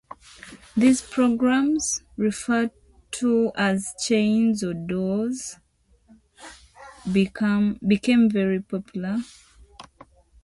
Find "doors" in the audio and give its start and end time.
4.73-5.57